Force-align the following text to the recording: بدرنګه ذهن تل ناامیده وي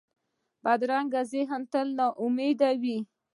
بدرنګه 0.63 1.21
ذهن 1.31 1.61
تل 1.71 1.87
ناامیده 1.99 2.69
وي 2.81 2.97